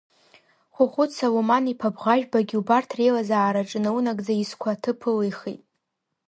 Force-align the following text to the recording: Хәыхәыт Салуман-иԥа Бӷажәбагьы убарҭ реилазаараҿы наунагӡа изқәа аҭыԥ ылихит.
Хәыхәыт 0.75 1.11
Салуман-иԥа 1.17 1.89
Бӷажәбагьы 1.95 2.57
убарҭ 2.61 2.89
реилазаараҿы 2.97 3.79
наунагӡа 3.83 4.33
изқәа 4.41 4.69
аҭыԥ 4.73 4.99
ылихит. 5.09 5.61